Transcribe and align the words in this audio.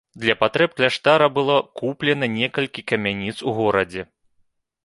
Для 0.21 0.35
патрэб 0.43 0.71
кляштара 0.79 1.27
было 1.35 1.55
куплена 1.81 2.31
некалькі 2.39 2.87
камяніц 2.93 3.37
у 3.53 3.55
горадзе. 3.59 4.09